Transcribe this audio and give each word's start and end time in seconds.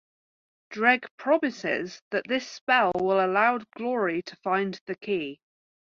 Dreg 0.71 1.05
promises 1.15 2.01
that 2.09 2.27
this 2.27 2.49
spell 2.49 2.91
will 2.95 3.23
allow 3.23 3.59
Glory 3.75 4.23
to 4.23 4.35
find 4.37 4.81
the 4.87 4.95
Key. 4.95 5.39